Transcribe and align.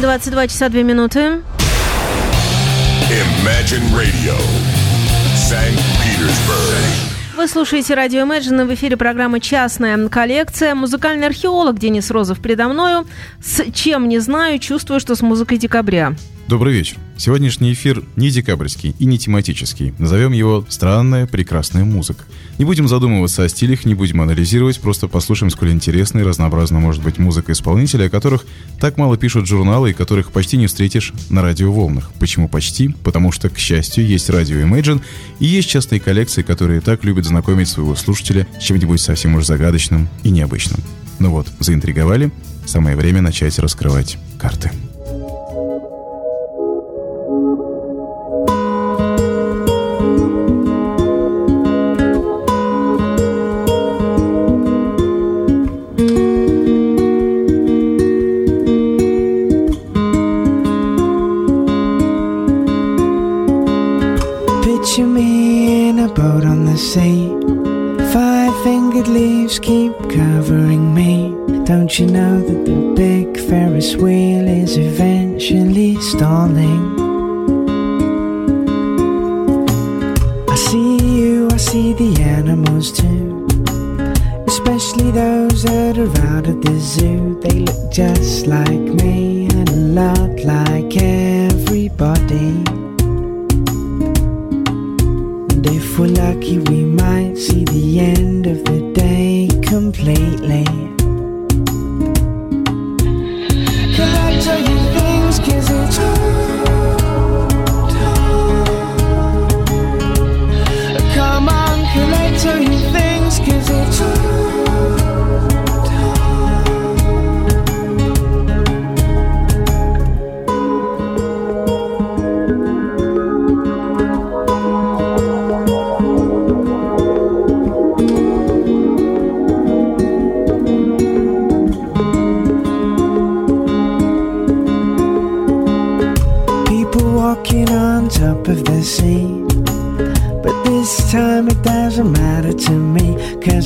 22 0.00 0.46
часа 0.46 0.68
2 0.68 0.82
минуты. 0.82 1.42
Imagine 3.10 3.82
Radio, 3.92 4.36
St. 5.34 5.74
Petersburg. 6.04 7.08
Вы 7.36 7.48
слушаете 7.48 7.94
радио 7.94 8.20
Imagine, 8.20 8.64
в 8.64 8.74
эфире 8.74 8.96
программа 8.96 9.40
«Частная 9.40 10.08
коллекция». 10.08 10.76
Музыкальный 10.76 11.26
археолог 11.26 11.80
Денис 11.80 12.10
Розов 12.12 12.40
предо 12.40 12.68
мною. 12.68 13.08
С 13.42 13.72
чем 13.72 14.08
не 14.08 14.20
знаю, 14.20 14.60
чувствую, 14.60 15.00
что 15.00 15.16
с 15.16 15.20
музыкой 15.20 15.58
декабря. 15.58 16.14
Добрый 16.48 16.72
вечер. 16.72 16.96
Сегодняшний 17.18 17.74
эфир 17.74 18.02
не 18.16 18.30
декабрьский 18.30 18.94
и 18.98 19.04
не 19.04 19.18
тематический. 19.18 19.92
Назовем 19.98 20.32
его 20.32 20.64
«Странная 20.70 21.26
прекрасная 21.26 21.84
музыка». 21.84 22.24
Не 22.56 22.64
будем 22.64 22.88
задумываться 22.88 23.44
о 23.44 23.50
стилях, 23.50 23.84
не 23.84 23.94
будем 23.94 24.22
анализировать, 24.22 24.80
просто 24.80 25.08
послушаем, 25.08 25.50
сколь 25.50 25.72
интересной 25.72 26.22
и 26.22 26.24
разнообразна 26.24 26.80
может 26.80 27.02
быть 27.02 27.18
музыка 27.18 27.52
исполнителей, 27.52 28.06
о 28.06 28.10
которых 28.10 28.46
так 28.80 28.96
мало 28.96 29.18
пишут 29.18 29.46
журналы 29.46 29.90
и 29.90 29.92
которых 29.92 30.32
почти 30.32 30.56
не 30.56 30.68
встретишь 30.68 31.12
на 31.28 31.42
радиоволнах. 31.42 32.10
Почему 32.18 32.48
почти? 32.48 32.94
Потому 33.04 33.30
что, 33.30 33.50
к 33.50 33.58
счастью, 33.58 34.06
есть 34.06 34.30
радио 34.30 34.56
Imagine 34.56 35.02
и 35.40 35.44
есть 35.44 35.68
частные 35.68 36.00
коллекции, 36.00 36.40
которые 36.40 36.80
так 36.80 37.04
любят 37.04 37.26
знакомить 37.26 37.68
своего 37.68 37.94
слушателя 37.94 38.46
с 38.58 38.62
чем-нибудь 38.62 39.02
совсем 39.02 39.34
уж 39.34 39.44
загадочным 39.44 40.08
и 40.22 40.30
необычным. 40.30 40.80
Ну 41.18 41.30
вот, 41.30 41.46
заинтриговали? 41.60 42.32
Самое 42.64 42.96
время 42.96 43.20
начать 43.20 43.58
раскрывать 43.58 44.16
карты. 44.38 44.70
Don't 71.88 71.98
you 71.98 72.06
know 72.06 72.40
that 72.40 72.64
the 72.66 72.92
big 72.94 73.38
Ferris 73.48 73.96
wheel 73.96 74.46
is 74.46 74.76
eventually 74.76 76.00
stalling? 76.00 76.98
I 80.50 80.54
see 80.54 80.96
you, 80.98 81.48
I 81.50 81.56
see 81.56 81.94
the 81.94 82.22
animals 82.22 82.92
too. 82.92 83.46
Especially 84.46 85.10
those 85.12 85.62
that 85.62 85.96
are 85.96 86.26
out 86.28 86.46
at 86.46 86.60
the 86.60 86.78
zoo. 86.78 87.40
They 87.40 87.60
look 87.60 87.90
just 87.90 88.46
like 88.46 88.68
me 89.02 89.48
and 89.50 89.68
a 89.68 89.76
lot 89.76 90.44
like 90.44 90.94
everybody. 90.96 92.77
And 95.58 95.66
if 95.74 95.98
we're 95.98 96.06
lucky, 96.06 96.60
we 96.60 96.84
might 96.84 97.36
see 97.36 97.64
the 97.64 97.98
end 97.98 98.46
of 98.46 98.64
the 98.64 98.92
day 98.94 99.48
completely. 99.66 100.97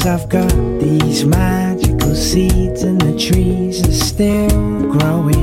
I've 0.05 0.29
got 0.29 0.51
these 0.81 1.25
magical 1.25 2.17
seeds 2.17 2.83
and 2.83 3.01
the 3.01 3.17
trees 3.17 3.87
are 3.87 3.93
still 3.93 4.49
growing. 4.91 5.42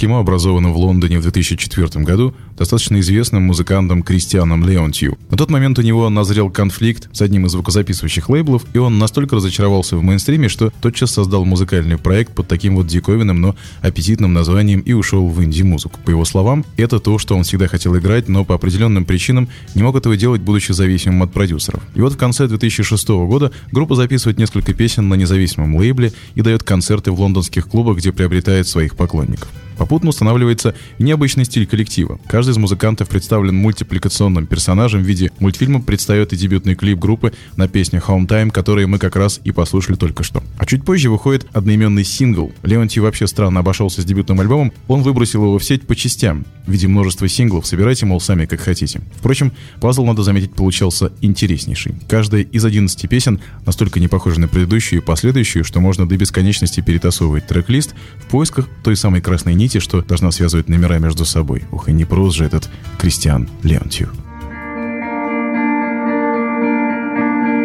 Эскимо, 0.00 0.20
образованным 0.20 0.72
в 0.72 0.78
Лондоне 0.78 1.18
в 1.18 1.22
2004 1.22 2.04
году 2.04 2.34
достаточно 2.56 2.98
известным 3.00 3.42
музыкантом 3.42 4.02
Кристианом 4.02 4.66
Леонтью. 4.66 5.18
На 5.30 5.36
тот 5.36 5.50
момент 5.50 5.78
у 5.78 5.82
него 5.82 6.08
назрел 6.08 6.50
конфликт 6.50 7.08
с 7.12 7.20
одним 7.20 7.46
из 7.46 7.52
звукозаписывающих 7.52 8.28
лейблов, 8.30 8.64
и 8.72 8.78
он 8.78 8.98
настолько 8.98 9.36
разочаровался 9.36 9.96
в 9.96 10.02
мейнстриме, 10.02 10.48
что 10.48 10.72
тотчас 10.80 11.10
создал 11.10 11.44
музыкальный 11.44 11.98
проект 11.98 12.34
под 12.34 12.48
таким 12.48 12.76
вот 12.76 12.86
диковинным, 12.86 13.40
но 13.40 13.56
аппетитным 13.82 14.32
названием 14.32 14.80
и 14.80 14.94
ушел 14.94 15.26
в 15.28 15.44
инди-музыку. 15.44 16.00
По 16.04 16.10
его 16.10 16.24
словам, 16.24 16.64
это 16.78 16.98
то, 16.98 17.18
что 17.18 17.36
он 17.36 17.42
всегда 17.42 17.68
хотел 17.68 17.96
играть, 17.98 18.28
но 18.28 18.44
по 18.44 18.54
определенным 18.54 19.04
причинам 19.04 19.48
не 19.74 19.82
мог 19.82 19.96
этого 19.96 20.16
делать, 20.16 20.40
будучи 20.40 20.72
зависимым 20.72 21.24
от 21.24 21.32
продюсеров. 21.32 21.82
И 21.94 22.00
вот 22.00 22.14
в 22.14 22.16
конце 22.16 22.48
2006 22.48 23.08
года 23.08 23.52
группа 23.70 23.94
записывает 23.94 24.38
несколько 24.38 24.72
песен 24.72 25.08
на 25.08 25.14
независимом 25.14 25.76
лейбле 25.76 26.12
и 26.34 26.40
дает 26.40 26.62
концерты 26.62 27.12
в 27.12 27.20
лондонских 27.20 27.68
клубах, 27.68 27.98
где 27.98 28.12
приобретает 28.12 28.66
своих 28.66 28.96
поклонников. 28.96 29.50
Попутно 29.80 30.10
устанавливается 30.10 30.74
необычный 30.98 31.46
стиль 31.46 31.66
коллектива. 31.66 32.20
Каждый 32.26 32.50
из 32.50 32.58
музыкантов 32.58 33.08
представлен 33.08 33.56
мультипликационным 33.56 34.46
персонажем 34.46 35.02
в 35.02 35.06
виде 35.06 35.32
мультфильма, 35.38 35.80
предстает 35.80 36.34
и 36.34 36.36
дебютный 36.36 36.74
клип 36.74 36.98
группы 36.98 37.32
на 37.56 37.66
песню 37.66 38.02
Home 38.06 38.28
Time, 38.28 38.50
который 38.50 38.86
мы 38.86 38.98
как 38.98 39.16
раз 39.16 39.40
и 39.42 39.52
послушали 39.52 39.96
только 39.96 40.22
что. 40.22 40.44
А 40.58 40.66
чуть 40.66 40.84
позже 40.84 41.08
выходит 41.08 41.46
одноименный 41.54 42.04
сингл. 42.04 42.52
Леонтий 42.62 43.00
вообще 43.00 43.26
странно 43.26 43.60
обошелся 43.60 44.02
с 44.02 44.04
дебютным 44.04 44.38
альбомом, 44.40 44.70
он 44.86 45.00
выбросил 45.00 45.44
его 45.44 45.58
в 45.58 45.64
сеть 45.64 45.86
по 45.86 45.96
частям, 45.96 46.44
в 46.66 46.72
виде 46.72 46.86
множества 46.86 47.26
синглов, 47.26 47.66
собирайте, 47.66 48.04
мол, 48.04 48.20
сами 48.20 48.44
как 48.44 48.60
хотите. 48.60 49.00
Впрочем, 49.16 49.50
пазл, 49.80 50.04
надо 50.04 50.22
заметить, 50.22 50.52
получался 50.52 51.10
интереснейший. 51.22 51.94
Каждая 52.06 52.42
из 52.42 52.62
11 52.66 53.08
песен 53.08 53.40
настолько 53.64 53.98
не 53.98 54.08
похожа 54.08 54.40
на 54.40 54.48
предыдущую 54.48 55.00
и 55.00 55.04
последующую, 55.04 55.64
что 55.64 55.80
можно 55.80 56.06
до 56.06 56.18
бесконечности 56.18 56.82
перетасовывать 56.82 57.46
трек-лист 57.46 57.94
в 58.18 58.26
поисках 58.26 58.68
той 58.84 58.94
самой 58.94 59.22
красной 59.22 59.54
нити, 59.54 59.69
что 59.78 60.02
должна 60.02 60.30
связывать 60.30 60.68
номера 60.68 60.98
между 60.98 61.24
собой. 61.24 61.64
Ух, 61.70 61.88
и 61.88 61.92
не 61.92 62.04
прост 62.04 62.36
же 62.36 62.44
этот 62.44 62.68
Кристиан 62.98 63.48
Леонтьев. 63.62 64.12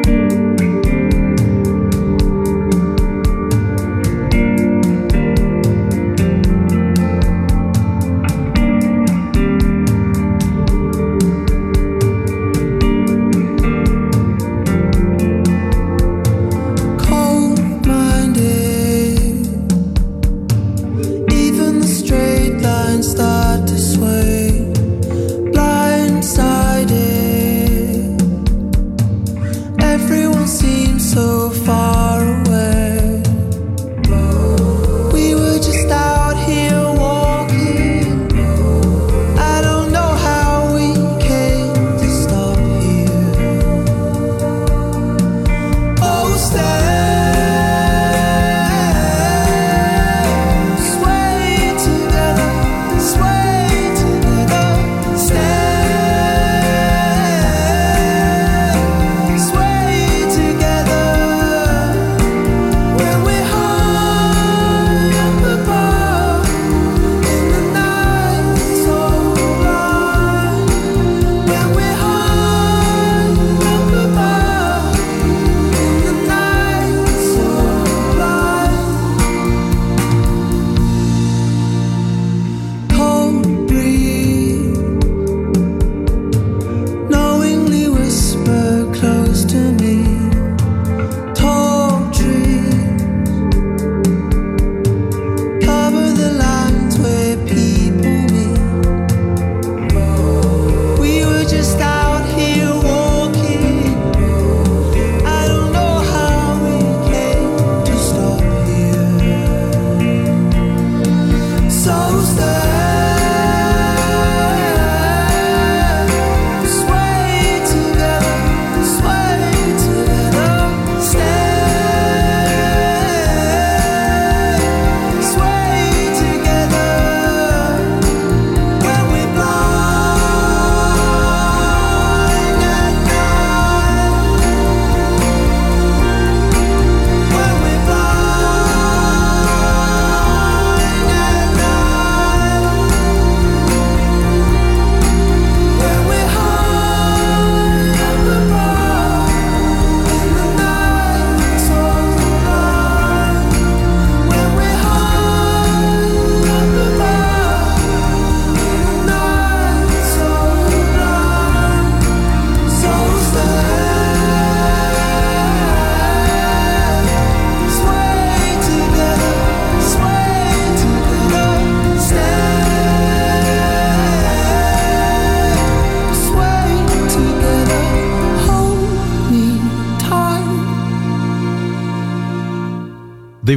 cold-minded. 0.05 0.44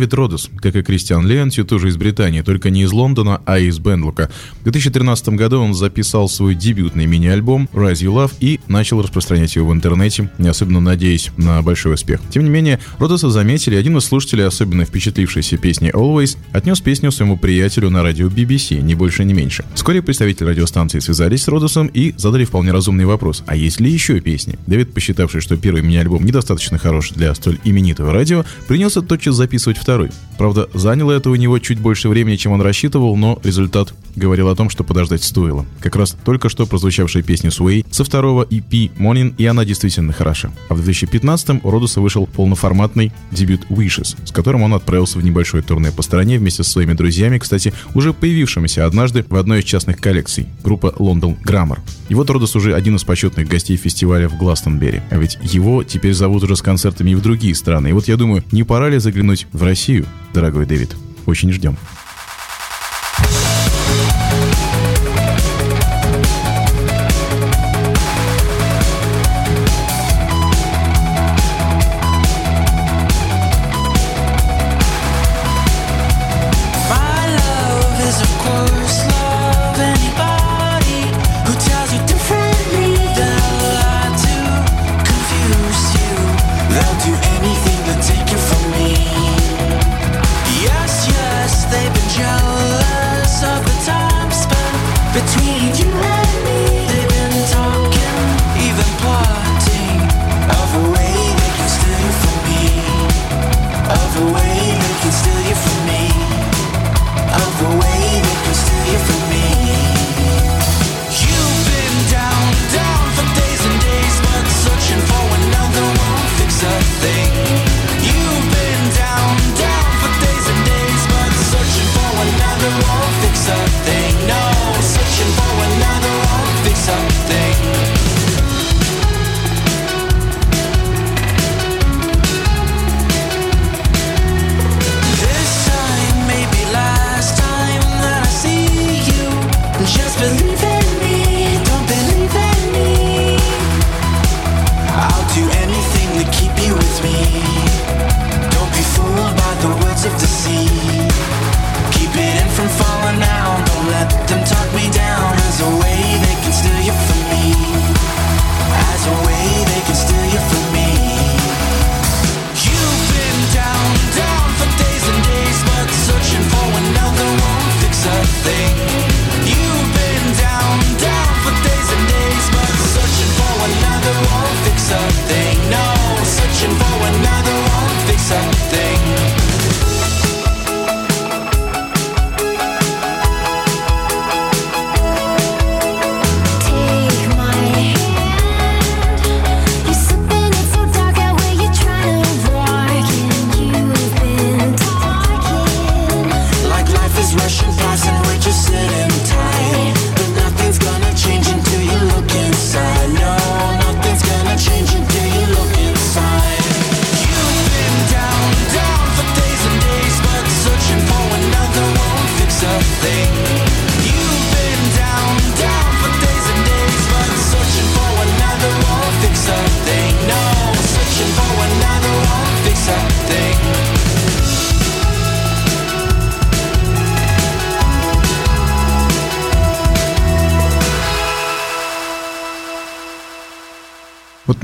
Дэвид 0.08 0.14
Родос, 0.14 0.50
как 0.60 0.74
и 0.74 0.82
Кристиан 0.82 1.26
Леонтью, 1.26 1.64
тоже 1.66 1.88
из 1.88 1.96
Британии, 1.96 2.40
только 2.40 2.70
не 2.70 2.84
из 2.84 2.92
Лондона, 2.92 3.42
а 3.44 3.58
из 3.58 3.78
Бендлука. 3.78 4.30
В 4.60 4.64
2013 4.64 5.30
году 5.30 5.60
он 5.60 5.74
записал 5.74 6.28
свой 6.28 6.54
дебютный 6.54 7.04
мини-альбом 7.04 7.68
«Rise 7.74 8.04
You 8.04 8.14
Love» 8.14 8.32
и 8.40 8.58
начал 8.68 9.02
распространять 9.02 9.54
его 9.56 9.68
в 9.68 9.72
интернете, 9.72 10.30
не 10.38 10.48
особенно 10.48 10.80
надеясь 10.80 11.30
на 11.36 11.60
большой 11.60 11.94
успех. 11.94 12.20
Тем 12.30 12.44
не 12.44 12.50
менее, 12.50 12.80
Родоса 12.98 13.28
заметили, 13.28 13.76
один 13.76 13.98
из 13.98 14.04
слушателей, 14.04 14.46
особенно 14.46 14.86
впечатлившийся 14.86 15.58
песней 15.58 15.90
«Always», 15.90 16.38
отнес 16.52 16.80
песню 16.80 17.12
своему 17.12 17.36
приятелю 17.36 17.90
на 17.90 18.02
радио 18.02 18.28
BBC, 18.28 18.80
ни 18.80 18.94
больше, 18.94 19.24
ни 19.24 19.34
меньше. 19.34 19.64
Вскоре 19.74 20.00
представители 20.00 20.46
радиостанции 20.48 21.00
связались 21.00 21.42
с 21.42 21.48
Родосом 21.48 21.88
и 21.88 22.14
задали 22.16 22.44
вполне 22.44 22.72
разумный 22.72 23.04
вопрос, 23.04 23.42
а 23.46 23.56
есть 23.56 23.80
ли 23.80 23.90
еще 23.90 24.20
песни? 24.20 24.58
Дэвид, 24.66 24.94
посчитавший, 24.94 25.42
что 25.42 25.56
первый 25.56 25.82
мини-альбом 25.82 26.24
недостаточно 26.24 26.78
хорош 26.78 27.10
для 27.10 27.34
столь 27.34 27.58
именитого 27.64 28.12
радио, 28.12 28.44
принялся 28.68 29.02
тотчас 29.02 29.34
записывать 29.34 29.76
второй. 29.76 29.97
Правда, 30.38 30.68
заняло 30.72 31.12
это 31.12 31.30
у 31.30 31.34
него 31.34 31.58
чуть 31.58 31.80
больше 31.80 32.08
времени, 32.08 32.36
чем 32.36 32.52
он 32.52 32.60
рассчитывал, 32.60 33.16
но 33.16 33.40
результат 33.42 33.92
говорил 34.14 34.48
о 34.48 34.54
том, 34.54 34.70
что 34.70 34.84
подождать 34.84 35.24
стоило. 35.24 35.66
Как 35.80 35.96
раз 35.96 36.16
только 36.24 36.48
что 36.48 36.66
прозвучавшая 36.66 37.22
песня 37.22 37.50
Sway 37.50 37.84
со 37.90 38.04
второго 38.04 38.44
EP 38.44 38.92
Morning, 38.98 39.34
и 39.36 39.46
она 39.46 39.64
действительно 39.64 40.12
хороша. 40.12 40.52
А 40.68 40.74
в 40.74 40.88
2015-м 40.88 41.60
у 41.62 41.70
Родоса 41.70 42.00
вышел 42.00 42.26
полноформатный 42.26 43.12
дебют 43.32 43.62
Wishes, 43.68 44.16
с 44.24 44.30
которым 44.30 44.62
он 44.62 44.74
отправился 44.74 45.18
в 45.18 45.24
небольшое 45.24 45.62
турне 45.62 45.90
по 45.90 46.02
стране 46.02 46.38
вместе 46.38 46.62
со 46.62 46.70
своими 46.70 46.92
друзьями, 46.92 47.38
кстати, 47.38 47.72
уже 47.94 48.12
появившимися 48.12 48.86
однажды 48.86 49.24
в 49.28 49.36
одной 49.36 49.60
из 49.60 49.64
частных 49.64 49.98
коллекций, 49.98 50.46
группа 50.62 50.94
London 50.98 51.36
Grammar. 51.42 51.80
И 52.08 52.14
вот 52.14 52.30
Родос 52.30 52.56
уже 52.56 52.74
один 52.74 52.96
из 52.96 53.04
почетных 53.04 53.48
гостей 53.48 53.76
фестиваля 53.76 54.28
в 54.28 54.36
Гластонбери. 54.36 55.02
А 55.10 55.16
ведь 55.16 55.38
его 55.42 55.84
теперь 55.84 56.14
зовут 56.14 56.44
уже 56.44 56.56
с 56.56 56.62
концертами 56.62 57.10
и 57.10 57.14
в 57.14 57.22
другие 57.22 57.54
страны. 57.54 57.88
И 57.88 57.92
вот 57.92 58.08
я 58.08 58.16
думаю, 58.16 58.44
не 58.52 58.62
пора 58.62 58.88
ли 58.88 58.98
заглянуть 58.98 59.46
в 59.52 59.62
Россию, 59.62 59.87
дорогой 60.34 60.66
Дэвид? 60.66 60.94
Очень 61.24 61.50
ждем. 61.50 61.76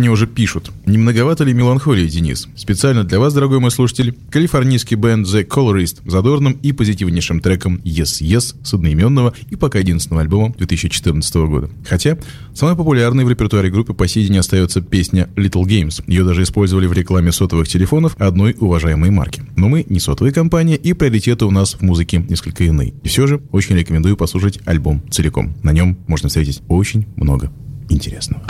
Мне 0.04 0.10
уже 0.10 0.26
пишут. 0.26 0.70
Не 0.84 0.98
многовато 0.98 1.44
ли 1.44 1.54
меланхолии, 1.54 2.06
Денис? 2.06 2.46
Специально 2.56 3.04
для 3.04 3.18
вас, 3.18 3.32
дорогой 3.32 3.58
мой 3.58 3.70
слушатель, 3.70 4.14
калифорнийский 4.30 4.98
бенд 4.98 5.26
The 5.26 5.48
Colorist 5.48 6.02
задорным 6.04 6.58
и 6.60 6.72
позитивнейшим 6.72 7.40
треком 7.40 7.76
Yes 7.76 8.20
Yes 8.20 8.54
с 8.62 8.74
одноименного 8.74 9.32
и 9.48 9.56
пока 9.56 9.78
единственного 9.78 10.20
альбома 10.20 10.52
2014 10.58 11.34
года. 11.36 11.70
Хотя, 11.88 12.18
самой 12.52 12.76
популярной 12.76 13.24
в 13.24 13.30
репертуаре 13.30 13.70
группы 13.70 13.94
по 13.94 14.06
сей 14.06 14.26
день 14.26 14.36
остается 14.36 14.82
песня 14.82 15.30
Little 15.36 15.62
Games. 15.62 16.04
Ее 16.06 16.22
даже 16.22 16.42
использовали 16.42 16.86
в 16.86 16.92
рекламе 16.92 17.32
сотовых 17.32 17.66
телефонов 17.66 18.14
одной 18.18 18.54
уважаемой 18.60 19.08
марки. 19.08 19.42
Но 19.56 19.70
мы 19.70 19.86
не 19.88 20.00
сотовая 20.00 20.34
компания, 20.34 20.76
и 20.76 20.92
приоритеты 20.92 21.46
у 21.46 21.50
нас 21.50 21.76
в 21.76 21.80
музыке 21.80 22.18
несколько 22.28 22.64
иные. 22.64 22.92
И 23.02 23.08
все 23.08 23.26
же 23.26 23.40
очень 23.52 23.74
рекомендую 23.74 24.18
послушать 24.18 24.60
альбом 24.66 25.02
целиком. 25.10 25.54
На 25.62 25.72
нем 25.72 25.96
можно 26.06 26.28
встретить 26.28 26.60
очень 26.68 27.06
много 27.16 27.50
интересного. 27.88 28.44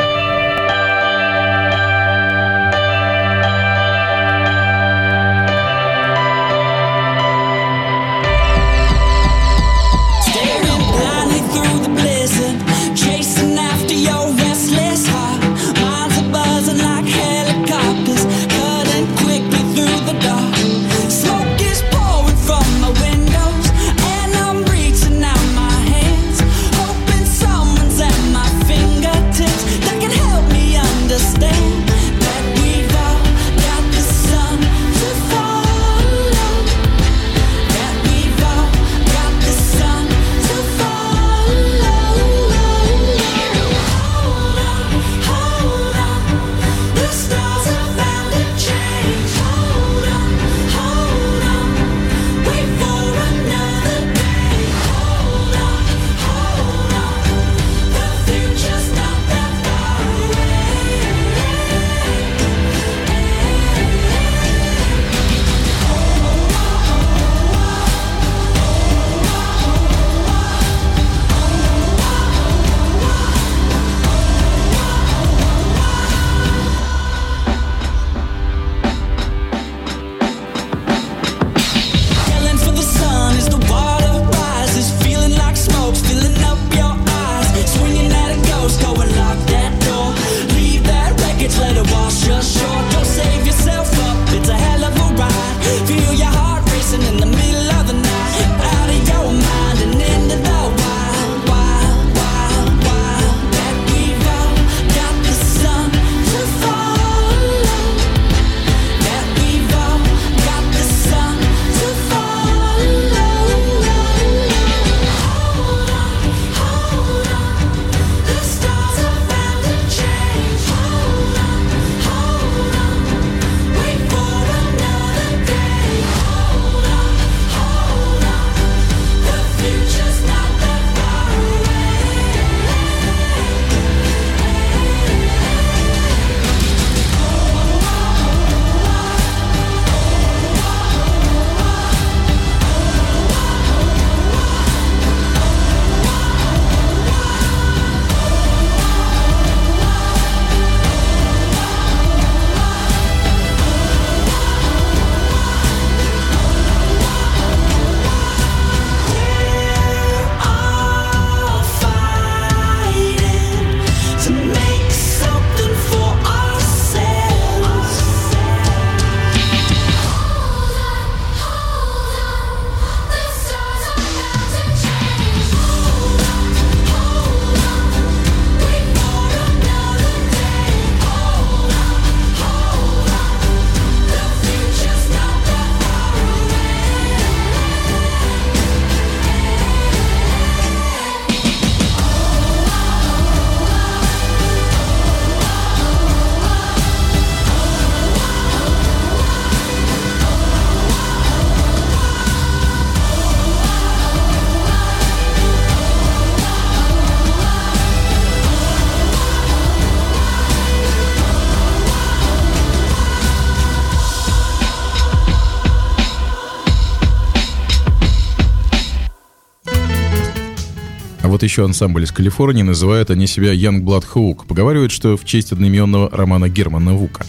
Еще 221.54 221.64
ансамбль 221.64 222.02
из 222.02 222.10
Калифорнии, 222.10 222.64
называют 222.64 223.10
они 223.10 223.28
себя 223.28 223.54
Youngblood 223.54 224.06
Hook. 224.12 224.46
Поговаривают, 224.48 224.90
что 224.90 225.16
в 225.16 225.24
честь 225.24 225.52
одноименного 225.52 226.10
романа 226.10 226.48
Германа 226.48 226.94
Вука. 226.94 227.24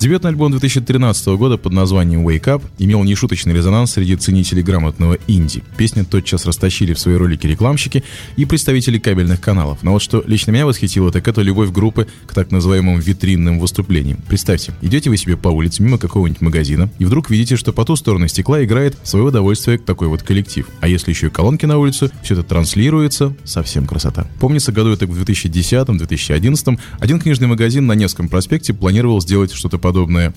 Дебютный 0.00 0.30
альбом 0.30 0.50
2013 0.50 1.26
года 1.36 1.58
под 1.58 1.74
названием 1.74 2.26
Wake 2.26 2.44
Up 2.44 2.62
имел 2.78 3.04
нешуточный 3.04 3.52
резонанс 3.52 3.92
среди 3.92 4.16
ценителей 4.16 4.62
грамотного 4.62 5.18
инди. 5.26 5.62
Песни 5.76 6.04
тотчас 6.04 6.46
растащили 6.46 6.94
в 6.94 6.98
свои 6.98 7.16
ролики 7.16 7.46
рекламщики 7.46 8.02
и 8.36 8.46
представители 8.46 8.98
кабельных 8.98 9.42
каналов. 9.42 9.82
Но 9.82 9.92
вот 9.92 10.00
что 10.00 10.24
лично 10.26 10.52
меня 10.52 10.64
восхитило, 10.64 11.12
так 11.12 11.28
это 11.28 11.42
любовь 11.42 11.68
группы 11.70 12.06
к 12.26 12.32
так 12.32 12.50
называемым 12.50 12.98
витринным 12.98 13.58
выступлениям. 13.60 14.20
Представьте, 14.26 14.72
идете 14.80 15.10
вы 15.10 15.18
себе 15.18 15.36
по 15.36 15.48
улице 15.48 15.82
мимо 15.82 15.98
какого-нибудь 15.98 16.40
магазина 16.40 16.88
и 16.98 17.04
вдруг 17.04 17.28
видите, 17.28 17.56
что 17.56 17.74
по 17.74 17.84
ту 17.84 17.94
сторону 17.94 18.26
стекла 18.26 18.64
играет 18.64 18.96
в 19.02 19.06
свое 19.06 19.26
удовольствие 19.26 19.76
такой 19.76 20.08
вот 20.08 20.22
коллектив. 20.22 20.66
А 20.80 20.88
если 20.88 21.10
еще 21.10 21.26
и 21.26 21.30
колонки 21.30 21.66
на 21.66 21.76
улицу, 21.76 22.10
все 22.22 22.32
это 22.32 22.42
транслируется, 22.42 23.36
совсем 23.44 23.86
красота. 23.86 24.26
Помнится, 24.40 24.72
году 24.72 24.92
это 24.92 25.06
в 25.06 25.22
2010-2011 25.22 26.78
один 27.00 27.20
книжный 27.20 27.48
магазин 27.48 27.86
на 27.86 27.92
Невском 27.92 28.30
проспекте 28.30 28.72
планировал 28.72 29.20
сделать 29.20 29.52
что-то 29.52 29.76
подобное, 29.76 29.89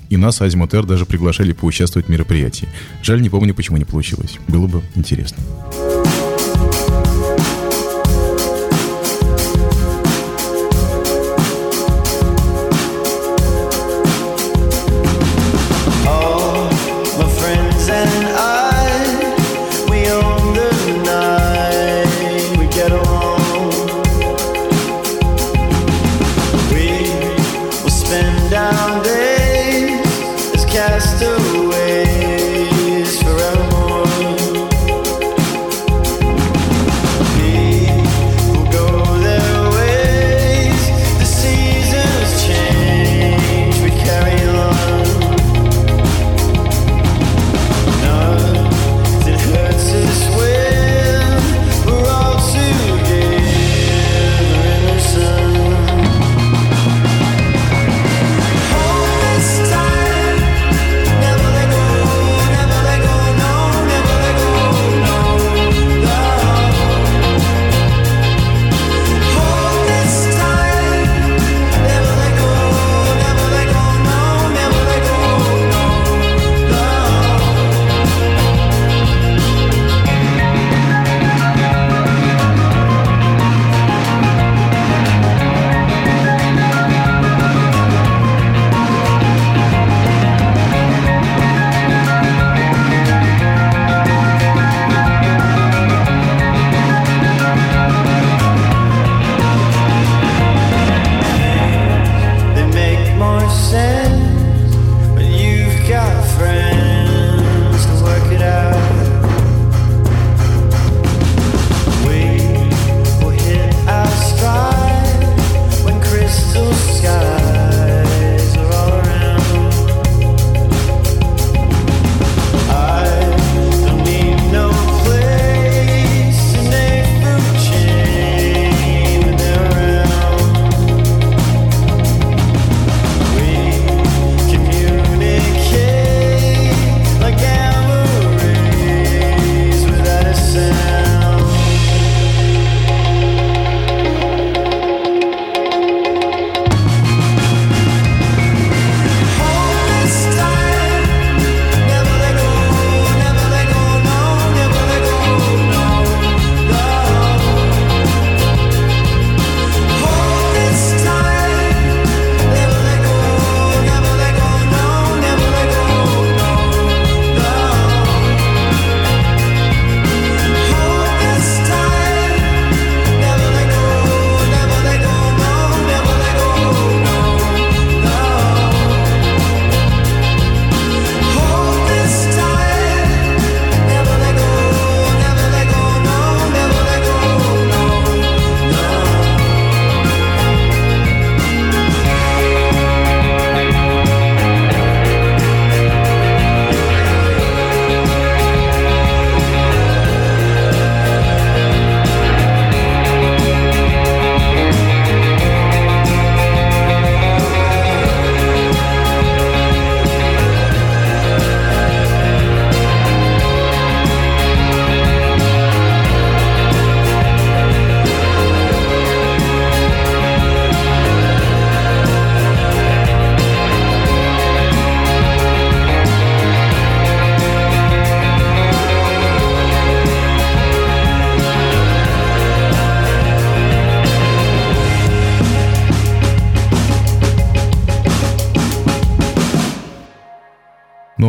и 0.09 0.17
нас, 0.17 0.41
Азимут 0.41 0.73
Р, 0.73 0.85
даже 0.85 1.05
приглашали 1.05 1.53
поучаствовать 1.53 2.07
в 2.07 2.09
мероприятии. 2.09 2.67
Жаль, 3.01 3.21
не 3.21 3.29
помню, 3.29 3.53
почему 3.53 3.77
не 3.77 3.85
получилось. 3.85 4.37
Было 4.47 4.67
бы 4.67 4.81
интересно. 4.95 5.37
All 28.55 29.12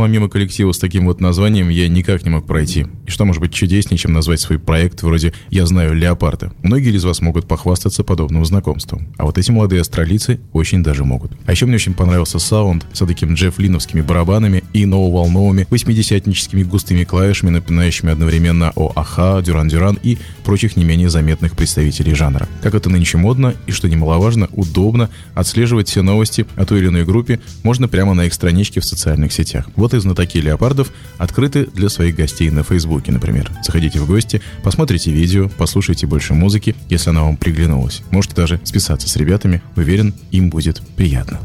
А 0.05 0.07
мимо 0.07 0.29
коллектива 0.29 0.71
с 0.73 0.79
таким 0.79 1.07
вот 1.07 1.23
названием 1.23 1.71
я 1.71 1.89
никак 1.89 2.25
не 2.25 2.31
мог 2.31 2.47
пройти. 2.47 2.85
И 3.07 3.11
что 3.11 3.25
может 3.25 3.41
быть 3.41 3.55
чудеснее, 3.55 3.97
чем 3.97 4.13
назвать 4.13 4.39
свой 4.39 4.59
проект 4.59 5.03
вроде 5.03 5.33
«Я 5.49 5.65
знаю 5.65 5.95
Леопарда». 5.95 6.53
Многие 6.63 6.95
из 6.95 7.05
вас 7.05 7.23
могут 7.23 7.49
похвастаться 7.49 8.05
подобным 8.05 8.45
знакомством. 8.45 9.09
А 9.17 9.25
вот 9.25 9.39
эти 9.39 9.51
молодые 9.51 9.81
австралийцы 9.81 10.41
очень 10.53 10.83
даже 10.83 11.05
могут. 11.05 11.33
А 11.47 11.53
еще 11.53 11.65
мне 11.65 11.77
очень 11.77 11.95
понравился 11.95 12.39
саунд 12.39 12.85
с 12.93 12.99
таким 13.07 13.33
Джефф 13.33 13.59
Линовскими 13.59 14.03
барабанами 14.03 14.63
и 14.75 14.85
нововолновыми 14.85 15.67
восьмидесятническими 15.71 16.65
густыми 16.65 17.05
клавишами, 17.05 17.49
напоминающими 17.49 18.13
одновременно 18.13 18.73
о 18.77 18.93
Аха, 18.95 19.41
Дюран 19.43 19.69
Дюран 19.69 19.99
и 20.03 20.19
прочих 20.45 20.77
не 20.77 20.85
менее 20.85 21.09
заметных 21.09 21.57
представителей 21.57 22.15
жанра. 22.15 22.47
Как 22.63 22.75
это 22.75 22.91
нынче 22.91 23.17
модно 23.17 23.55
и, 23.67 23.73
что 23.73 23.89
немаловажно, 23.89 24.51
удобно 24.53 25.09
отслеживать 25.35 25.89
все 25.89 26.03
новости 26.03 26.45
о 26.57 26.67
той 26.67 26.81
или 26.81 26.89
иной 26.89 27.07
группе 27.07 27.41
можно 27.63 27.89
прямо 27.89 28.13
на 28.13 28.27
их 28.27 28.35
страничке 28.35 28.81
в 28.81 28.85
социальных 28.85 29.33
сетях. 29.33 29.67
Вот 29.77 29.94
и 29.95 30.01
знатоки 30.01 30.39
леопардов 30.39 30.93
открыты 31.19 31.67
для 31.67 31.89
своих 31.89 32.17
гостей 32.17 32.51
на 32.51 32.63
Фейсбуке, 32.63 33.13
например. 33.13 33.51
Заходите 33.65 34.01
в 34.01 34.07
гости, 34.07 34.41
посмотрите 34.63 35.11
видео, 35.11 35.49
послушайте 35.57 36.07
больше 36.07 36.35
музыки, 36.35 36.75
если 36.89 37.11
она 37.11 37.23
вам 37.23 37.37
приглянулась. 37.37 38.03
Можете 38.11 38.35
даже 38.35 38.61
списаться 38.65 39.09
с 39.09 39.17
ребятами. 39.17 39.63
Уверен, 39.77 40.15
им 40.31 40.51
будет 40.51 40.83
приятно. 40.97 41.41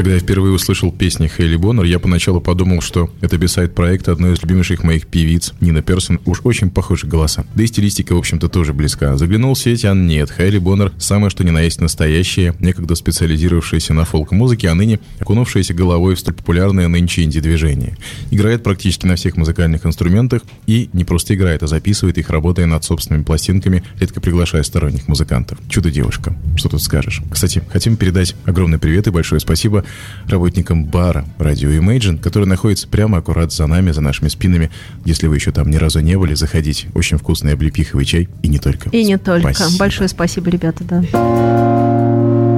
Когда 0.00 0.14
я 0.14 0.20
впервые 0.20 0.54
услышал 0.54 0.90
песни 0.90 1.28
Хейли 1.28 1.56
Боннер, 1.56 1.84
я 1.84 1.98
поначалу 1.98 2.40
подумал, 2.40 2.80
что 2.80 3.10
это 3.20 3.36
бисайд 3.36 3.74
проекта 3.74 4.12
одной 4.12 4.32
из 4.32 4.40
любимейших 4.40 4.82
моих 4.82 5.06
певиц 5.06 5.52
Нина 5.60 5.82
Персон. 5.82 6.20
Уж 6.24 6.40
очень 6.44 6.70
похожи 6.70 7.06
голоса. 7.06 7.44
Да 7.54 7.62
и 7.62 7.66
стилистика, 7.66 8.14
в 8.14 8.18
общем-то, 8.18 8.48
тоже 8.48 8.72
близка. 8.72 9.18
Заглянул 9.18 9.52
в 9.52 9.58
сеть, 9.58 9.84
а 9.84 9.92
нет, 9.92 10.32
Хейли 10.34 10.56
Боннер 10.56 10.90
самое 10.96 11.28
что 11.28 11.44
ни 11.44 11.50
на 11.50 11.60
есть 11.60 11.82
настоящая, 11.82 12.54
некогда 12.60 12.94
специализировавшаяся 12.94 13.92
на 13.92 14.06
фолк-музыке, 14.06 14.70
а 14.70 14.74
ныне 14.74 15.00
окунувшаяся 15.18 15.74
головой 15.74 16.14
в 16.14 16.20
столь 16.20 16.32
популярное 16.32 16.88
нынче 16.88 17.24
инди-движение. 17.24 17.98
Играет 18.30 18.62
практически 18.62 19.04
на 19.04 19.16
всех 19.16 19.36
музыкальных 19.36 19.84
инструментах 19.84 20.40
и 20.66 20.88
не 20.94 21.04
просто 21.04 21.34
играет, 21.34 21.62
а 21.62 21.66
записывает 21.66 22.16
их, 22.16 22.30
работая 22.30 22.64
над 22.64 22.84
собственными 22.84 23.24
пластинками, 23.24 23.82
редко 24.00 24.22
приглашая 24.22 24.62
сторонних 24.62 25.08
музыкантов. 25.08 25.58
Чудо-девушка. 25.68 26.34
Что 26.56 26.70
тут 26.70 26.80
скажешь? 26.80 27.20
Кстати, 27.30 27.62
хотим 27.70 27.96
передать 27.96 28.34
огромный 28.46 28.78
привет 28.78 29.06
и 29.06 29.10
большое 29.10 29.42
спасибо 29.42 29.84
работникам 30.26 30.84
бара 30.84 31.24
Radio 31.38 31.76
Imagine», 31.78 32.18
который 32.18 32.46
находится 32.46 32.88
прямо 32.88 33.18
аккурат 33.18 33.52
за 33.52 33.66
нами, 33.66 33.90
за 33.90 34.00
нашими 34.00 34.28
спинами. 34.28 34.70
Если 35.04 35.26
вы 35.26 35.36
еще 35.36 35.52
там 35.52 35.70
ни 35.70 35.76
разу 35.76 36.00
не 36.00 36.16
были, 36.16 36.34
заходите. 36.34 36.88
Очень 36.94 37.18
вкусный 37.18 37.52
облепиховый 37.54 38.04
чай 38.04 38.28
и 38.42 38.48
не 38.48 38.58
только. 38.58 38.88
И 38.90 39.04
не 39.04 39.18
только. 39.18 39.54
Спасибо. 39.54 39.78
Большое 39.78 40.08
спасибо, 40.08 40.50
ребята, 40.50 40.84
да. 40.84 42.49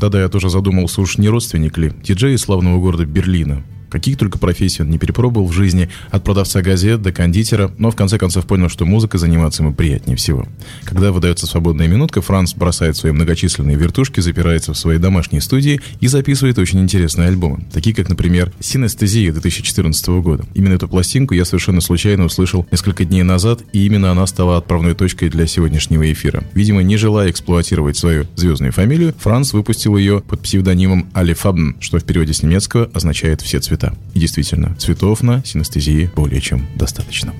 Да-да, 0.00 0.22
я 0.22 0.30
тоже 0.30 0.48
задумался, 0.48 1.02
уж 1.02 1.18
не 1.18 1.28
родственник 1.28 1.76
ли, 1.76 1.92
диджей 2.02 2.34
из 2.34 2.40
славного 2.40 2.80
города 2.80 3.04
Берлина. 3.04 3.62
Каких 3.90 4.16
только 4.16 4.38
профессий 4.38 4.82
он 4.82 4.88
не 4.88 4.96
перепробовал 4.96 5.46
в 5.46 5.52
жизни, 5.52 5.90
от 6.10 6.24
продавца 6.24 6.62
газет 6.62 7.02
до 7.02 7.12
кондитера, 7.12 7.70
но 7.76 7.90
в 7.90 7.96
конце 7.96 8.16
концов 8.16 8.46
понял, 8.46 8.70
что 8.70 8.86
музыкой 8.86 9.20
заниматься 9.20 9.62
ему 9.62 9.74
приятнее 9.74 10.16
всего. 10.16 10.46
Когда 10.90 11.12
выдается 11.12 11.46
свободная 11.46 11.86
минутка, 11.86 12.20
Франц 12.20 12.52
бросает 12.52 12.96
свои 12.96 13.12
многочисленные 13.12 13.76
вертушки, 13.76 14.18
запирается 14.18 14.72
в 14.72 14.76
своей 14.76 14.98
домашней 14.98 15.40
студии 15.40 15.80
и 16.00 16.08
записывает 16.08 16.58
очень 16.58 16.80
интересные 16.80 17.28
альбомы, 17.28 17.64
такие 17.72 17.94
как, 17.94 18.08
например, 18.08 18.52
«Синестезия» 18.58 19.32
2014 19.32 20.08
года. 20.20 20.44
Именно 20.52 20.74
эту 20.74 20.88
пластинку 20.88 21.32
я 21.32 21.44
совершенно 21.44 21.80
случайно 21.80 22.24
услышал 22.24 22.66
несколько 22.72 23.04
дней 23.04 23.22
назад, 23.22 23.60
и 23.72 23.86
именно 23.86 24.10
она 24.10 24.26
стала 24.26 24.56
отправной 24.56 24.94
точкой 24.96 25.28
для 25.28 25.46
сегодняшнего 25.46 26.12
эфира. 26.12 26.42
Видимо, 26.54 26.82
не 26.82 26.96
желая 26.96 27.30
эксплуатировать 27.30 27.96
свою 27.96 28.26
звездную 28.34 28.72
фамилию, 28.72 29.14
Франц 29.16 29.52
выпустил 29.52 29.96
ее 29.96 30.22
под 30.26 30.40
псевдонимом 30.40 31.08
Али 31.12 31.34
Фабн, 31.34 31.76
что 31.78 32.00
в 32.00 32.04
переводе 32.04 32.32
с 32.32 32.42
немецкого 32.42 32.90
означает 32.92 33.42
«все 33.42 33.60
цвета». 33.60 33.94
И 34.14 34.18
действительно, 34.18 34.74
цветов 34.74 35.22
на 35.22 35.44
синестезии 35.44 36.10
более 36.16 36.40
чем 36.40 36.66
достаточно. 36.74 37.32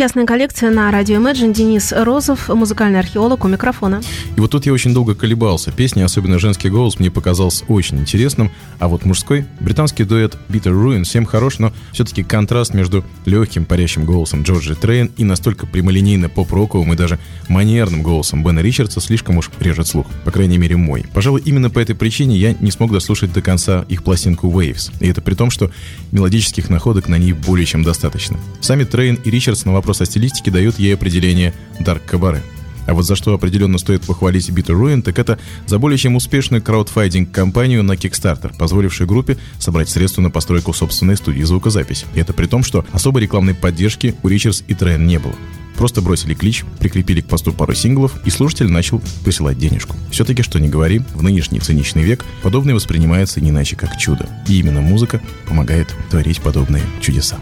Частная 0.00 0.24
коллекция 0.24 0.70
на 0.70 0.90
радио 0.90 1.16
Imagine. 1.16 1.52
Денис 1.52 1.92
Розов, 1.92 2.48
музыкальный 2.48 3.00
археолог 3.00 3.44
у 3.44 3.48
микрофона. 3.48 4.00
И 4.34 4.40
вот 4.40 4.50
тут 4.50 4.64
я 4.64 4.72
очень 4.72 4.94
долго 4.94 5.14
колебался. 5.14 5.72
Песня, 5.72 6.06
особенно 6.06 6.38
женский 6.38 6.70
голос, 6.70 6.98
мне 6.98 7.10
показался 7.10 7.66
очень 7.66 7.98
интересным. 7.98 8.50
А 8.78 8.88
вот 8.88 9.04
мужской, 9.04 9.44
британский 9.60 10.04
дуэт 10.04 10.38
Bitter 10.48 10.72
Ruin 10.72 11.02
всем 11.02 11.26
хорош, 11.26 11.58
но 11.58 11.74
все-таки 11.92 12.22
контраст 12.22 12.72
между 12.72 13.04
легким 13.26 13.66
парящим 13.66 14.06
голосом 14.06 14.42
Джорджи 14.42 14.74
Трейн 14.74 15.10
и 15.18 15.24
настолько 15.24 15.66
прямолинейно 15.66 16.30
поп-роковым 16.30 16.94
и 16.94 16.96
даже 16.96 17.18
манерным 17.48 18.02
голосом 18.02 18.42
Бена 18.42 18.60
Ричардса 18.60 19.02
слишком 19.02 19.36
уж 19.36 19.50
режет 19.60 19.86
слух. 19.86 20.06
По 20.24 20.30
крайней 20.30 20.56
мере, 20.56 20.78
мой. 20.78 21.04
Пожалуй, 21.12 21.42
именно 21.44 21.68
по 21.68 21.78
этой 21.78 21.94
причине 21.94 22.38
я 22.38 22.54
не 22.58 22.70
смог 22.70 22.90
дослушать 22.90 23.34
до 23.34 23.42
конца 23.42 23.84
их 23.90 24.02
пластинку 24.02 24.48
Waves. 24.48 24.90
И 25.00 25.08
это 25.08 25.20
при 25.20 25.34
том, 25.34 25.50
что 25.50 25.70
мелодических 26.10 26.70
находок 26.70 27.06
на 27.06 27.18
ней 27.18 27.34
более 27.34 27.66
чем 27.66 27.82
достаточно. 27.82 28.38
Сами 28.62 28.84
Трейн 28.84 29.16
и 29.16 29.30
Ричардс 29.30 29.66
на 29.66 29.74
вопрос 29.74 29.89
о 29.98 30.04
стилистике 30.04 30.50
дают 30.50 30.78
ей 30.78 30.94
определение 30.94 31.54
«dark 31.78 32.04
кабаре». 32.04 32.42
А 32.86 32.94
вот 32.94 33.04
за 33.04 33.14
что 33.14 33.34
определенно 33.34 33.78
стоит 33.78 34.02
похвалить 34.02 34.50
Bitter 34.50 34.74
Ruin, 34.74 35.02
так 35.02 35.18
это 35.18 35.38
за 35.66 35.78
более 35.78 35.96
чем 35.96 36.16
успешную 36.16 36.62
краудфайдинг-кампанию 36.62 37.84
на 37.84 37.92
Kickstarter, 37.92 38.56
позволившую 38.56 39.06
группе 39.06 39.38
собрать 39.58 39.88
средства 39.88 40.22
на 40.22 40.30
постройку 40.30 40.72
собственной 40.72 41.16
студии 41.16 41.42
звукозаписи. 41.42 42.06
И 42.14 42.20
это 42.20 42.32
при 42.32 42.46
том, 42.46 42.64
что 42.64 42.84
особой 42.92 43.22
рекламной 43.22 43.54
поддержки 43.54 44.14
у 44.22 44.28
Ричардс 44.28 44.62
и 44.66 44.74
Трейн 44.74 45.06
не 45.06 45.18
было. 45.18 45.34
Просто 45.76 46.02
бросили 46.02 46.34
клич, 46.34 46.64
прикрепили 46.78 47.20
к 47.20 47.26
посту 47.26 47.52
пару 47.52 47.74
синглов, 47.74 48.12
и 48.26 48.30
слушатель 48.30 48.68
начал 48.68 49.00
присылать 49.24 49.56
денежку. 49.56 49.96
Все-таки, 50.10 50.42
что 50.42 50.58
не 50.58 50.68
говори, 50.68 51.00
в 51.14 51.22
нынешний 51.22 51.60
циничный 51.60 52.02
век 52.02 52.24
подобное 52.42 52.74
воспринимается 52.74 53.40
не 53.40 53.50
иначе 53.50 53.76
как 53.76 53.96
чудо. 53.96 54.28
И 54.46 54.58
именно 54.58 54.80
музыка 54.80 55.22
помогает 55.46 55.94
творить 56.10 56.40
подобные 56.40 56.82
чудеса. 57.00 57.38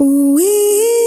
oui 0.00 0.99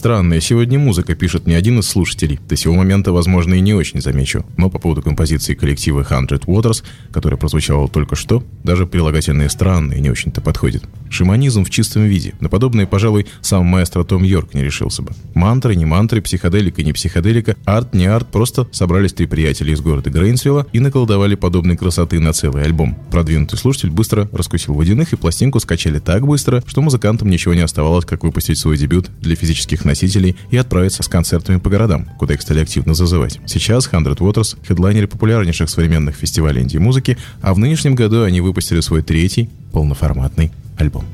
Не 0.00 0.02
странное 0.02 0.40
сегодня 0.40 0.78
музыка, 0.78 1.14
пишет 1.14 1.44
мне 1.44 1.58
один 1.58 1.80
из 1.80 1.86
слушателей. 1.86 2.40
До 2.48 2.56
сего 2.56 2.72
момента, 2.72 3.12
возможно, 3.12 3.52
и 3.52 3.60
не 3.60 3.74
очень 3.74 4.00
замечу. 4.00 4.46
Но 4.56 4.70
по 4.70 4.78
поводу 4.78 5.02
композиции 5.02 5.52
коллектива 5.52 6.00
Hundred 6.00 6.46
Waters, 6.46 6.82
которая 7.12 7.38
прозвучала 7.38 7.86
только 7.86 8.16
что, 8.16 8.42
даже 8.64 8.86
прилагательные 8.86 9.50
странные 9.50 10.00
не 10.00 10.08
очень-то 10.08 10.40
подходит. 10.40 10.84
Шаманизм 11.10 11.64
в 11.64 11.70
чистом 11.70 12.04
виде. 12.04 12.34
На 12.38 12.48
подобное, 12.48 12.86
пожалуй, 12.86 13.26
сам 13.42 13.66
маэстро 13.66 14.04
Том 14.04 14.22
Йорк 14.22 14.54
не 14.54 14.62
решился 14.62 15.02
бы. 15.02 15.10
Мантры, 15.34 15.74
не 15.74 15.84
мантры, 15.84 16.22
психоделика, 16.22 16.84
не 16.84 16.92
психоделика, 16.92 17.56
арт, 17.64 17.94
не 17.94 18.06
арт, 18.06 18.28
просто 18.30 18.68
собрались 18.70 19.12
три 19.12 19.26
приятеля 19.26 19.72
из 19.72 19.80
города 19.80 20.08
Грейнсвилла 20.08 20.68
и 20.72 20.78
наколдовали 20.78 21.34
подобной 21.34 21.76
красоты 21.76 22.20
на 22.20 22.32
целый 22.32 22.62
альбом. 22.62 22.96
Продвинутый 23.10 23.58
слушатель 23.58 23.90
быстро 23.90 24.30
раскусил 24.32 24.74
водяных 24.74 25.12
и 25.12 25.16
пластинку 25.16 25.58
скачали 25.58 25.98
так 25.98 26.24
быстро, 26.26 26.62
что 26.64 26.80
музыкантам 26.80 27.28
ничего 27.28 27.54
не 27.54 27.62
оставалось, 27.62 28.04
как 28.04 28.22
выпустить 28.22 28.58
свой 28.58 28.78
дебют 28.78 29.10
для 29.20 29.34
физических 29.34 29.84
носителей 29.84 30.36
и 30.52 30.56
отправиться 30.56 31.02
с 31.02 31.08
концертами 31.08 31.58
по 31.58 31.70
городам, 31.70 32.08
куда 32.18 32.34
их 32.34 32.42
стали 32.42 32.60
активно 32.60 32.94
зазывать. 32.94 33.40
Сейчас 33.46 33.90
Hundred 33.90 34.18
Waters— 34.18 34.56
хедлайнеры 34.66 35.08
популярнейших 35.08 35.68
современных 35.68 36.14
фестивалей 36.14 36.62
инди-музыки, 36.62 37.18
а 37.42 37.52
в 37.52 37.58
нынешнем 37.58 37.96
году 37.96 38.22
они 38.22 38.40
выпустили 38.40 38.80
свой 38.80 39.02
третий 39.02 39.50
полноформатный 39.72 40.52
альбом. 40.80 41.04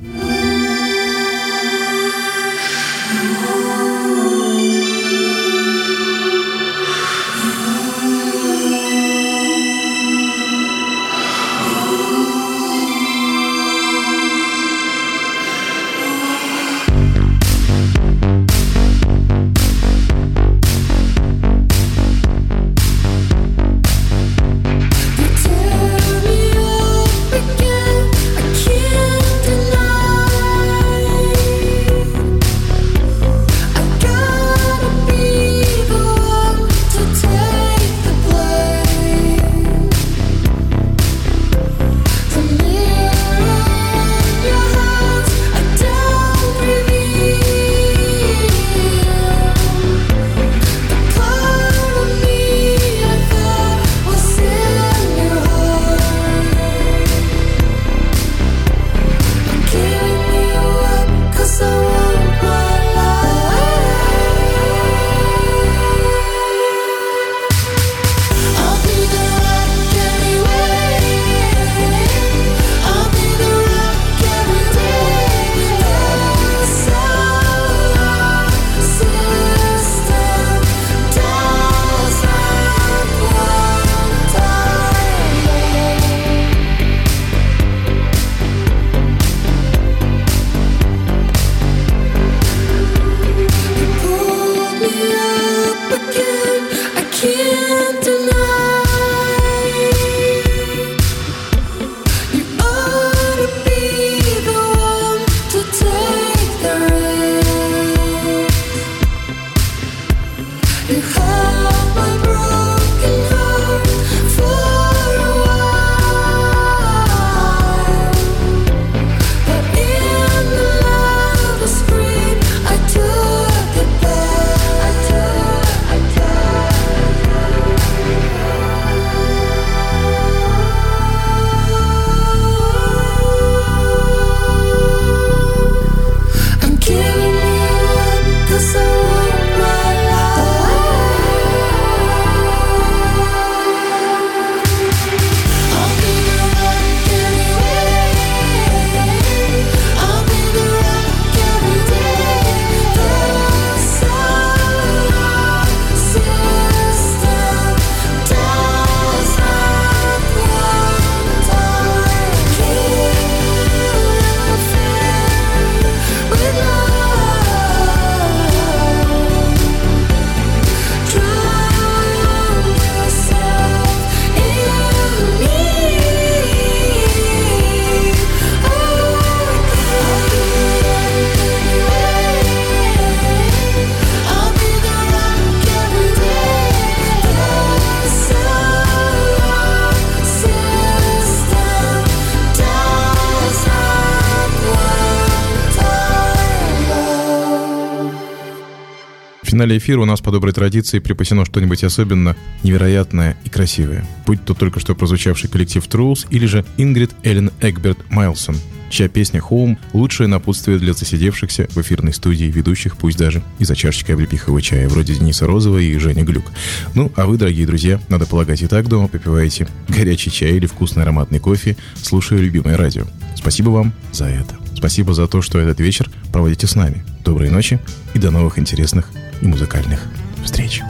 Финале 199.57 199.79
эфира 199.79 200.03
у 200.03 200.05
нас 200.05 200.21
по 200.21 200.31
доброй 200.31 200.53
традиции 200.53 200.99
припасено 200.99 201.47
что-нибудь 201.47 201.83
особенно 201.83 202.37
невероятное 202.63 203.39
и 203.43 203.49
красивое. 203.49 204.07
Будь 204.27 204.45
то 204.45 204.53
только 204.53 204.81
что 204.81 204.95
прозвучавший 204.95 205.49
коллектив 205.49 205.83
Trulls 205.89 206.27
или 206.29 206.45
же 206.45 206.63
Ингрид 206.77 207.13
Эллен 207.23 207.51
Эгберт 207.63 207.97
Майлсон, 208.11 208.57
чья 208.91 209.09
песня 209.09 209.41
«Home»— 209.41 209.79
лучшее 209.95 210.27
напутствие 210.27 210.79
для 210.79 210.93
засидевшихся 210.93 211.69
в 211.71 211.81
эфирной 211.81 212.13
студии 212.13 212.45
ведущих, 212.45 212.99
пусть 212.99 213.17
даже 213.17 213.43
и 213.59 213.65
за 213.65 213.75
чашечкой 213.75 214.17
облепихового 214.17 214.61
чая, 214.61 214.91
вроде 214.91 215.15
Дениса 215.15 215.47
Розова 215.47 215.79
и 215.79 215.97
Жени 215.97 216.23
Глюк. 216.23 216.53
Ну, 216.95 217.11
а 217.17 217.25
вы, 217.25 217.39
дорогие 217.39 217.67
друзья, 217.67 217.99
надо 218.11 218.27
полагать, 218.27 218.61
и 218.61 218.67
так 218.67 218.89
дома 218.89 219.09
попиваете 219.09 219.67
горячий 219.89 220.31
чай 220.31 220.51
или 220.51 220.67
вкусный 220.67 221.05
ароматный 221.05 221.39
кофе, 221.39 221.79
слушая 222.03 222.41
любимое 222.41 222.77
радио. 222.77 223.07
Спасибо 223.35 223.71
вам 223.71 223.95
за 224.13 224.27
это. 224.27 224.55
Спасибо 224.75 225.15
за 225.15 225.27
то, 225.29 225.41
что 225.41 225.59
этот 225.59 225.81
вечер 225.81 226.11
проводите 226.31 226.67
с 226.67 226.75
нами. 226.75 227.07
Доброй 227.25 227.49
ночи 227.49 227.81
и 228.13 228.19
до 228.19 228.31
новых 228.31 228.59
интересных 228.59 229.09
и 229.41 229.47
музыкальных 229.47 230.07
встреч. 230.45 230.83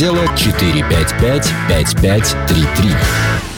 Отдела 0.00 0.26
455 0.34 1.52
5533. 1.68 3.49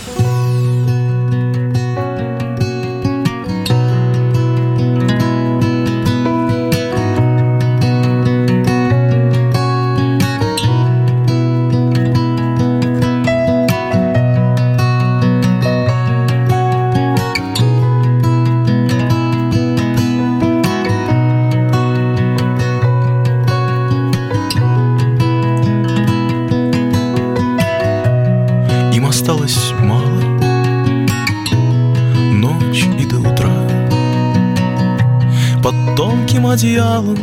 Одеялом 36.92 37.18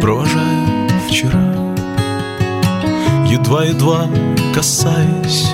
Провожаю 0.00 0.88
вчера 1.08 1.54
Едва-едва 3.26 4.08
касаясь 4.54 5.53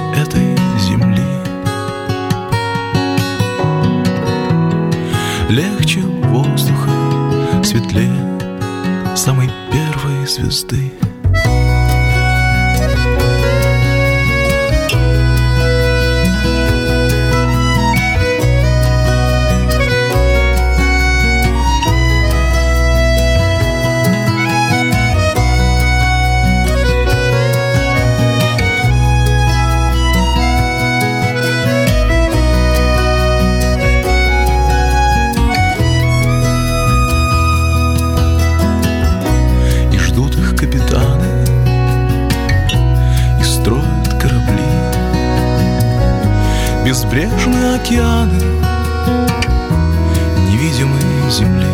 безбрежные 47.11 47.75
океаны 47.75 48.41
невидимой 50.49 51.31
земли. 51.31 51.67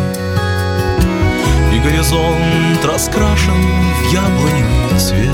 И 1.73 1.79
горизонт 1.79 2.83
раскрашен 2.83 3.53
в 3.53 4.11
яблоневый 4.11 4.99
цвет. 4.99 5.31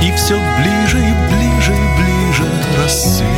И 0.00 0.12
все 0.12 0.38
ближе 0.58 0.98
и 0.98 1.12
ближе 1.28 1.72
и 1.72 2.02
ближе 2.02 2.44
расцвет. 2.78 3.33